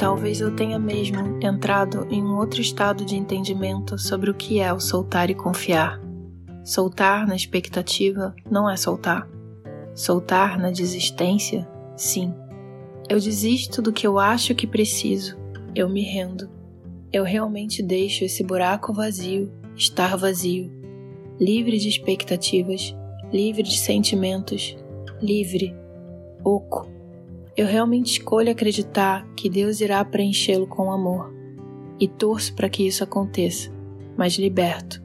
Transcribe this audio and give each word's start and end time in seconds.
Talvez 0.00 0.40
eu 0.40 0.56
tenha 0.56 0.78
mesmo 0.78 1.38
entrado 1.42 2.06
em 2.10 2.24
um 2.24 2.38
outro 2.38 2.62
estado 2.62 3.04
de 3.04 3.16
entendimento 3.16 3.98
sobre 3.98 4.30
o 4.30 4.34
que 4.34 4.58
é 4.58 4.72
o 4.72 4.80
soltar 4.80 5.28
e 5.28 5.34
confiar. 5.34 6.00
Soltar 6.64 7.28
na 7.28 7.36
expectativa 7.36 8.34
não 8.50 8.68
é 8.68 8.78
soltar. 8.78 9.28
Soltar 9.94 10.58
na 10.58 10.70
desistência, 10.70 11.68
sim. 11.98 12.32
Eu 13.10 13.20
desisto 13.20 13.82
do 13.82 13.92
que 13.92 14.06
eu 14.06 14.18
acho 14.18 14.54
que 14.54 14.66
preciso, 14.66 15.36
eu 15.74 15.86
me 15.86 16.00
rendo. 16.00 16.48
Eu 17.12 17.22
realmente 17.22 17.82
deixo 17.82 18.24
esse 18.24 18.42
buraco 18.42 18.94
vazio 18.94 19.52
estar 19.76 20.16
vazio, 20.16 20.72
livre 21.38 21.76
de 21.76 21.90
expectativas, 21.90 22.96
livre 23.30 23.64
de 23.64 23.76
sentimentos, 23.76 24.74
livre, 25.20 25.76
oco 26.42 26.99
eu 27.60 27.66
realmente 27.66 28.12
escolho 28.12 28.50
acreditar 28.50 29.26
que 29.36 29.50
Deus 29.50 29.82
irá 29.82 30.02
preenchê-lo 30.02 30.66
com 30.66 30.90
amor 30.90 31.30
e 32.00 32.08
torço 32.08 32.54
para 32.54 32.70
que 32.70 32.86
isso 32.86 33.04
aconteça, 33.04 33.70
mas 34.16 34.38
liberto, 34.38 35.02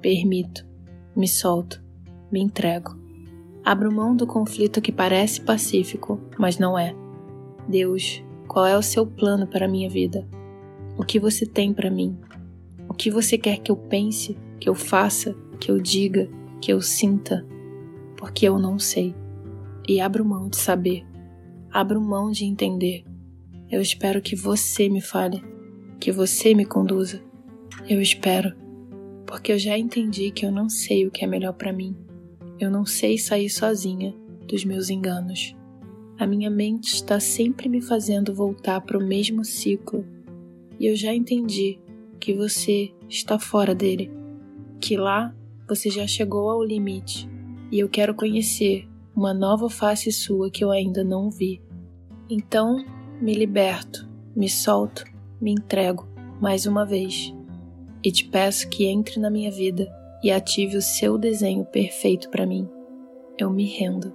permito, 0.00 0.64
me 1.16 1.26
solto, 1.26 1.82
me 2.30 2.40
entrego. 2.40 2.96
Abro 3.64 3.90
mão 3.90 4.14
do 4.14 4.24
conflito 4.24 4.80
que 4.80 4.92
parece 4.92 5.40
pacífico, 5.40 6.20
mas 6.38 6.60
não 6.60 6.78
é. 6.78 6.94
Deus, 7.66 8.22
qual 8.46 8.64
é 8.66 8.78
o 8.78 8.82
seu 8.82 9.04
plano 9.04 9.44
para 9.44 9.64
a 9.64 9.68
minha 9.68 9.90
vida? 9.90 10.24
O 10.96 11.02
que 11.02 11.18
você 11.18 11.44
tem 11.44 11.74
para 11.74 11.90
mim? 11.90 12.16
O 12.88 12.94
que 12.94 13.10
você 13.10 13.36
quer 13.36 13.58
que 13.58 13.72
eu 13.72 13.76
pense, 13.76 14.38
que 14.60 14.68
eu 14.68 14.76
faça, 14.76 15.34
que 15.58 15.72
eu 15.72 15.80
diga, 15.80 16.30
que 16.60 16.72
eu 16.72 16.80
sinta? 16.80 17.44
Porque 18.16 18.46
eu 18.46 18.60
não 18.60 18.78
sei. 18.78 19.12
E 19.88 20.00
abro 20.00 20.24
mão 20.24 20.48
de 20.48 20.56
saber 20.56 21.04
abro 21.76 22.00
mão 22.00 22.30
de 22.30 22.46
entender. 22.46 23.04
Eu 23.70 23.82
espero 23.82 24.22
que 24.22 24.34
você 24.34 24.88
me 24.88 25.02
fale, 25.02 25.44
que 26.00 26.10
você 26.10 26.54
me 26.54 26.64
conduza. 26.64 27.22
Eu 27.86 28.00
espero, 28.00 28.54
porque 29.26 29.52
eu 29.52 29.58
já 29.58 29.76
entendi 29.76 30.30
que 30.30 30.46
eu 30.46 30.50
não 30.50 30.70
sei 30.70 31.06
o 31.06 31.10
que 31.10 31.22
é 31.22 31.26
melhor 31.26 31.52
para 31.52 31.74
mim. 31.74 31.94
Eu 32.58 32.70
não 32.70 32.86
sei 32.86 33.18
sair 33.18 33.50
sozinha 33.50 34.14
dos 34.48 34.64
meus 34.64 34.88
enganos. 34.88 35.54
A 36.18 36.26
minha 36.26 36.48
mente 36.48 36.94
está 36.94 37.20
sempre 37.20 37.68
me 37.68 37.82
fazendo 37.82 38.34
voltar 38.34 38.80
para 38.80 38.96
o 38.96 39.06
mesmo 39.06 39.44
ciclo. 39.44 40.02
E 40.80 40.86
eu 40.86 40.96
já 40.96 41.14
entendi 41.14 41.78
que 42.18 42.32
você 42.32 42.90
está 43.06 43.38
fora 43.38 43.74
dele, 43.74 44.10
que 44.80 44.96
lá 44.96 45.36
você 45.68 45.90
já 45.90 46.06
chegou 46.06 46.48
ao 46.48 46.64
limite 46.64 47.28
e 47.70 47.78
eu 47.78 47.88
quero 47.88 48.14
conhecer 48.14 48.88
uma 49.14 49.34
nova 49.34 49.68
face 49.68 50.10
sua 50.10 50.50
que 50.50 50.64
eu 50.64 50.70
ainda 50.70 51.04
não 51.04 51.30
vi. 51.30 51.65
Então 52.28 52.84
me 53.20 53.34
liberto, 53.34 54.08
me 54.34 54.48
solto, 54.48 55.04
me 55.40 55.52
entrego 55.52 56.08
mais 56.40 56.66
uma 56.66 56.84
vez 56.84 57.32
e 58.02 58.10
te 58.10 58.24
peço 58.24 58.68
que 58.68 58.86
entre 58.86 59.20
na 59.20 59.30
minha 59.30 59.50
vida 59.50 59.88
e 60.24 60.32
ative 60.32 60.76
o 60.76 60.82
seu 60.82 61.16
desenho 61.16 61.64
perfeito 61.64 62.28
para 62.28 62.44
mim. 62.44 62.68
Eu 63.38 63.48
me 63.48 63.64
rendo. 63.64 64.12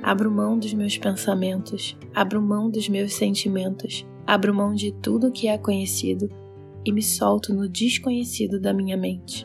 Abro 0.00 0.30
mão 0.30 0.60
dos 0.60 0.72
meus 0.72 0.96
pensamentos, 0.96 1.98
abro 2.14 2.40
mão 2.40 2.70
dos 2.70 2.88
meus 2.88 3.14
sentimentos, 3.14 4.06
abro 4.24 4.54
mão 4.54 4.72
de 4.72 4.92
tudo 4.92 5.32
que 5.32 5.48
é 5.48 5.58
conhecido 5.58 6.30
e 6.84 6.92
me 6.92 7.02
solto 7.02 7.52
no 7.52 7.68
desconhecido 7.68 8.60
da 8.60 8.72
minha 8.72 8.96
mente, 8.96 9.44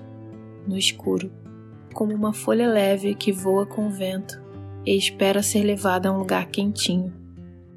no 0.67 0.77
escuro, 0.77 1.31
como 1.91 2.13
uma 2.13 2.33
folha 2.33 2.67
leve 2.67 3.15
que 3.15 3.31
voa 3.31 3.65
com 3.65 3.87
o 3.87 3.91
vento 3.91 4.39
e 4.85 4.95
espera 4.95 5.41
ser 5.41 5.63
levada 5.63 6.07
a 6.07 6.11
um 6.13 6.19
lugar 6.19 6.45
quentinho 6.51 7.24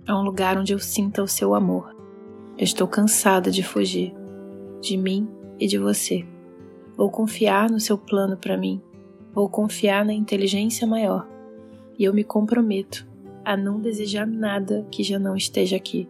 a 0.08 0.18
um 0.18 0.22
lugar 0.22 0.56
onde 0.56 0.72
eu 0.72 0.78
sinta 0.78 1.22
o 1.22 1.28
seu 1.28 1.54
amor. 1.54 1.94
Eu 2.56 2.64
estou 2.64 2.88
cansada 2.88 3.50
de 3.50 3.62
fugir, 3.62 4.14
de 4.80 4.96
mim 4.96 5.28
e 5.60 5.66
de 5.66 5.76
você. 5.76 6.26
Vou 6.96 7.10
confiar 7.10 7.70
no 7.70 7.78
seu 7.78 7.98
plano 7.98 8.34
para 8.36 8.56
mim. 8.56 8.80
Vou 9.34 9.50
confiar 9.50 10.06
na 10.06 10.14
inteligência 10.14 10.86
maior. 10.86 11.28
E 11.98 12.04
eu 12.04 12.14
me 12.14 12.24
comprometo 12.24 13.06
a 13.44 13.54
não 13.54 13.80
desejar 13.80 14.26
nada 14.26 14.86
que 14.90 15.02
já 15.02 15.18
não 15.18 15.36
esteja 15.36 15.76
aqui. 15.76 16.08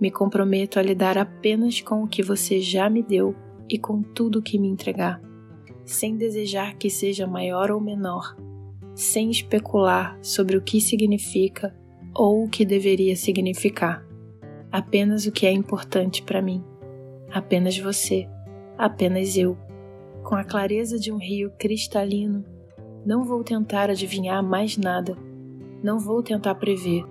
Me 0.00 0.10
comprometo 0.10 0.78
a 0.78 0.82
lidar 0.82 1.18
apenas 1.18 1.82
com 1.82 2.02
o 2.02 2.08
que 2.08 2.22
você 2.22 2.60
já 2.60 2.88
me 2.88 3.02
deu 3.02 3.36
e 3.68 3.78
com 3.78 4.02
tudo 4.02 4.42
que 4.42 4.58
me 4.58 4.68
entregar, 4.68 5.20
sem 5.84 6.16
desejar 6.16 6.76
que 6.76 6.88
seja 6.88 7.26
maior 7.26 7.70
ou 7.70 7.80
menor, 7.80 8.36
sem 8.94 9.30
especular 9.30 10.18
sobre 10.22 10.56
o 10.56 10.62
que 10.62 10.80
significa 10.80 11.77
ou 12.14 12.44
o 12.44 12.48
que 12.48 12.64
deveria 12.64 13.16
significar. 13.16 14.06
Apenas 14.70 15.26
o 15.26 15.32
que 15.32 15.46
é 15.46 15.52
importante 15.52 16.22
para 16.22 16.42
mim. 16.42 16.62
Apenas 17.30 17.78
você. 17.78 18.28
Apenas 18.76 19.36
eu. 19.36 19.56
Com 20.22 20.34
a 20.34 20.44
clareza 20.44 20.98
de 20.98 21.12
um 21.12 21.16
rio 21.16 21.50
cristalino, 21.58 22.44
não 23.04 23.24
vou 23.24 23.42
tentar 23.42 23.88
adivinhar 23.90 24.42
mais 24.42 24.76
nada. 24.76 25.16
Não 25.82 25.98
vou 25.98 26.22
tentar 26.22 26.54
prever. 26.56 27.04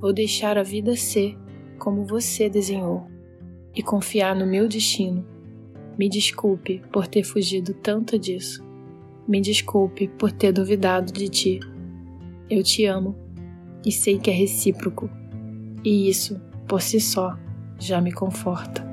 Vou 0.00 0.12
deixar 0.12 0.58
a 0.58 0.62
vida 0.62 0.96
ser 0.96 1.38
como 1.78 2.04
você 2.04 2.48
desenhou 2.48 3.06
e 3.74 3.82
confiar 3.82 4.36
no 4.36 4.46
meu 4.46 4.68
destino. 4.68 5.24
Me 5.98 6.08
desculpe 6.08 6.82
por 6.92 7.06
ter 7.06 7.22
fugido 7.22 7.74
tanto 7.74 8.18
disso. 8.18 8.64
Me 9.26 9.40
desculpe 9.40 10.08
por 10.08 10.32
ter 10.32 10.52
duvidado 10.52 11.12
de 11.12 11.28
ti. 11.28 11.60
Eu 12.50 12.62
te 12.62 12.84
amo 12.84 13.21
e 13.84 13.90
sei 13.90 14.18
que 14.18 14.30
é 14.30 14.34
recíproco, 14.34 15.10
e 15.84 16.08
isso, 16.08 16.40
por 16.68 16.80
si 16.80 17.00
só, 17.00 17.36
já 17.78 18.00
me 18.00 18.12
conforta. 18.12 18.91